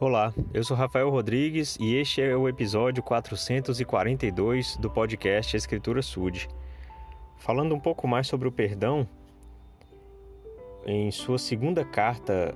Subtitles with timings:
[0.00, 6.48] Olá, eu sou Rafael Rodrigues e este é o episódio 442 do podcast Escritura Sud.
[7.36, 9.08] Falando um pouco mais sobre o perdão,
[10.86, 12.54] em sua segunda carta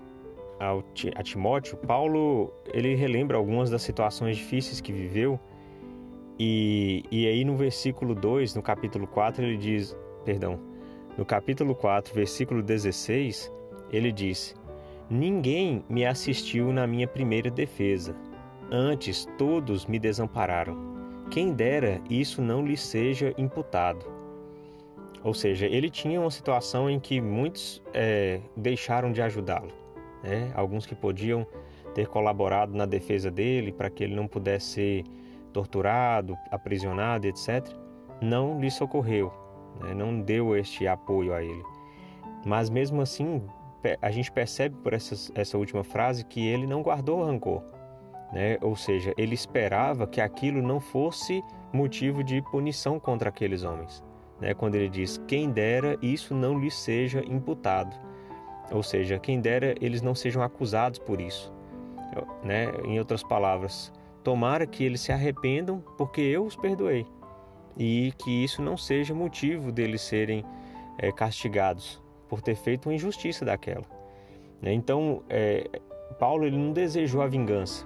[0.61, 5.37] a Timóteo, Paulo ele relembra algumas das situações difíceis que viveu
[6.39, 10.61] e, e aí no versículo 2, no capítulo 4, ele diz, perdão,
[11.19, 13.53] no capítulo 4, versículo 16,
[13.91, 14.55] ele diz
[15.13, 18.17] Ninguém me assistiu na minha primeira defesa.
[18.71, 20.75] Antes, todos me desampararam.
[21.31, 24.07] Quem dera isso não lhe seja imputado.
[25.23, 29.71] Ou seja, ele tinha uma situação em que muitos é, deixaram de ajudá-lo.
[30.23, 30.51] Né?
[30.55, 31.47] Alguns que podiam
[31.95, 35.05] ter colaborado na defesa dele para que ele não pudesse ser
[35.53, 37.69] torturado, aprisionado, etc.,
[38.19, 39.31] não lhe socorreu,
[39.79, 39.93] né?
[39.93, 41.63] não deu este apoio a ele.
[42.47, 43.43] Mas mesmo assim,
[44.01, 47.63] a gente percebe por essa, essa última frase que ele não guardou rancor.
[48.33, 48.57] Né?
[48.63, 54.03] Ou seja, ele esperava que aquilo não fosse motivo de punição contra aqueles homens.
[54.41, 54.55] Né?
[54.55, 57.95] Quando ele diz: Quem dera isso não lhe seja imputado.
[58.71, 61.53] Ou seja, quem dera eles não sejam acusados por isso.
[62.43, 62.73] Né?
[62.85, 63.93] Em outras palavras,
[64.25, 67.07] tomara que eles se arrependam porque eu os perdoei.
[67.77, 70.45] E que isso não seja motivo deles serem
[70.99, 72.02] é, castigados
[72.33, 73.85] por ter feito uma injustiça daquela.
[74.63, 74.73] Né?
[74.73, 75.69] Então, é,
[76.19, 77.85] Paulo ele não desejou a vingança,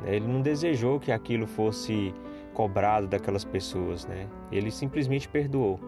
[0.00, 0.16] né?
[0.16, 2.14] ele não desejou que aquilo fosse
[2.54, 4.26] cobrado daquelas pessoas, né?
[4.50, 5.78] ele simplesmente perdoou.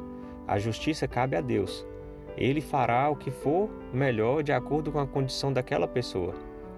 [0.47, 1.86] A justiça cabe a Deus.
[2.36, 6.34] Ele fará o que for melhor de acordo com a condição daquela pessoa.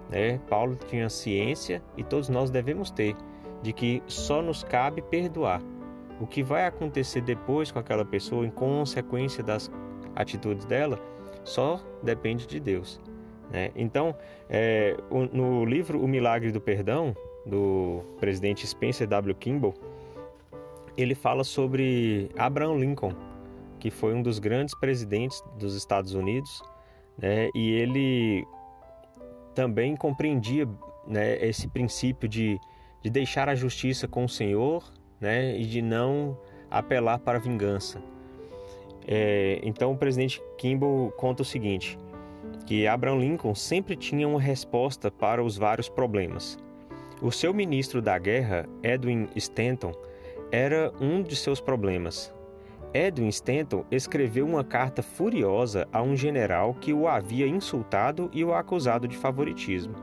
[0.09, 0.39] Né?
[0.49, 3.17] Paulo tinha ciência e todos nós devemos ter
[3.61, 5.61] de que só nos cabe perdoar.
[6.21, 9.69] O que vai acontecer depois com aquela pessoa em consequência das
[10.15, 10.97] atitudes dela
[11.47, 12.99] só depende de Deus.
[13.49, 13.71] Né?
[13.75, 14.13] Então,
[14.49, 14.95] é,
[15.31, 19.33] no livro O Milagre do Perdão, do presidente Spencer W.
[19.35, 19.73] Kimball,
[20.97, 23.13] ele fala sobre Abraham Lincoln,
[23.79, 26.61] que foi um dos grandes presidentes dos Estados Unidos,
[27.17, 27.49] né?
[27.55, 28.45] e ele
[29.55, 30.67] também compreendia
[31.07, 32.59] né, esse princípio de,
[33.01, 34.83] de deixar a justiça com o Senhor
[35.19, 36.37] né, e de não
[36.69, 38.01] apelar para a vingança.
[39.07, 41.97] É, então o presidente Kimball conta o seguinte,
[42.65, 46.57] que Abraham Lincoln sempre tinha uma resposta para os vários problemas.
[47.21, 49.93] O seu ministro da guerra, Edwin Stanton,
[50.51, 52.33] era um de seus problemas.
[52.93, 58.53] Edwin Stanton escreveu uma carta furiosa a um general que o havia insultado e o
[58.53, 59.95] acusado de favoritismo.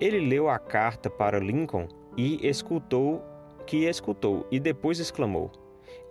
[0.00, 3.22] Ele leu a carta para Lincoln e escutou
[3.66, 5.50] que escutou e depois exclamou: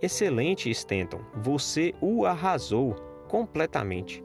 [0.00, 2.94] Excelente, Stanton, você o arrasou
[3.28, 4.24] completamente.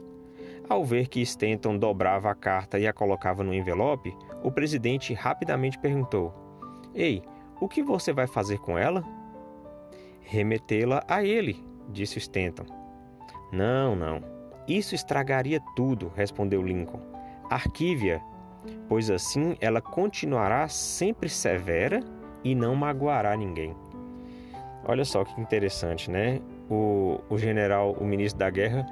[0.69, 5.77] Ao ver que Stanton dobrava a carta e a colocava no envelope, o presidente rapidamente
[5.77, 6.33] perguntou:
[6.95, 7.21] Ei,
[7.59, 9.03] o que você vai fazer com ela?
[10.21, 12.65] Remetê-la a ele, disse Stanton.
[13.51, 14.21] Não, não.
[14.67, 17.01] Isso estragaria tudo, respondeu Lincoln.
[17.49, 18.21] Arquive-a,
[18.87, 21.99] pois assim ela continuará sempre severa
[22.43, 23.75] e não magoará ninguém.
[24.85, 26.41] Olha só que interessante, né?
[26.69, 28.85] O, o general, o ministro da guerra,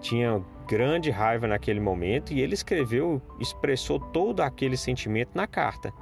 [0.00, 5.92] tinha grande raiva naquele momento e ele escreveu, expressou todo aquele sentimento na carta.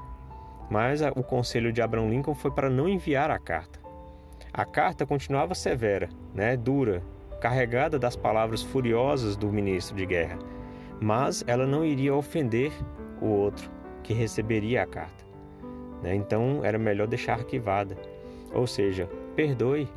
[0.70, 3.78] Mas a, o conselho de Abraham Lincoln foi para não enviar a carta.
[4.52, 7.02] A carta continuava severa, né, dura,
[7.40, 10.38] carregada das palavras furiosas do ministro de guerra,
[11.00, 12.72] mas ela não iria ofender
[13.20, 13.70] o outro
[14.02, 15.24] que receberia a carta.
[16.02, 16.14] Né?
[16.14, 17.96] Então era melhor deixar arquivada.
[18.52, 19.88] Ou seja, perdoe,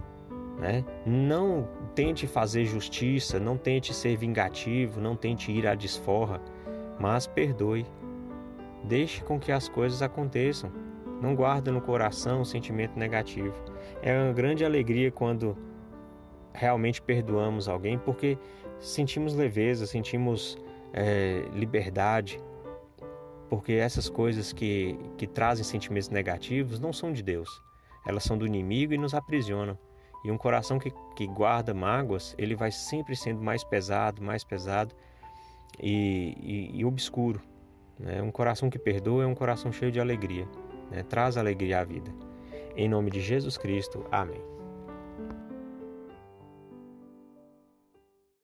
[0.60, 0.84] né?
[1.06, 6.42] Não tente fazer justiça, não tente ser vingativo, não tente ir à desforra,
[7.00, 7.86] mas perdoe.
[8.84, 10.72] Deixe com que as coisas aconteçam.
[11.22, 13.54] Não guarde no coração um sentimento negativo.
[14.02, 15.58] É uma grande alegria quando
[16.54, 18.38] realmente perdoamos alguém, porque
[18.80, 20.58] sentimos leveza, sentimos
[20.94, 22.40] é, liberdade,
[23.50, 27.62] porque essas coisas que, que trazem sentimentos negativos não são de Deus.
[28.08, 29.78] Elas são do inimigo e nos aprisionam.
[30.24, 34.96] E um coração que, que guarda mágoas, ele vai sempre sendo mais pesado, mais pesado
[35.80, 37.42] e, e, e obscuro.
[38.00, 38.22] Né?
[38.22, 40.48] Um coração que perdoa é um coração cheio de alegria,
[40.90, 41.04] né?
[41.04, 42.12] traz alegria à vida.
[42.76, 44.57] Em nome de Jesus Cristo, amém.